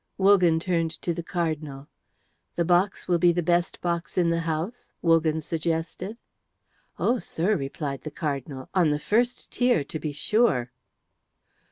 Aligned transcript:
Wogan 0.17 0.59
turned 0.59 0.89
to 1.03 1.13
the 1.13 1.21
Cardinal. 1.21 1.87
"The 2.55 2.65
box 2.65 3.07
will 3.07 3.19
be 3.19 3.31
the 3.31 3.43
best 3.43 3.79
box 3.81 4.17
in 4.17 4.31
the 4.31 4.39
house," 4.39 4.91
Wogan 5.03 5.41
suggested. 5.41 6.17
"Oh, 6.97 7.19
sir," 7.19 7.55
replied 7.55 8.01
the 8.01 8.09
Cardinal, 8.09 8.67
"on 8.73 8.89
the 8.89 8.97
first 8.97 9.51
tier, 9.51 9.83
to 9.83 9.99
be 9.99 10.11
sure." 10.11 10.71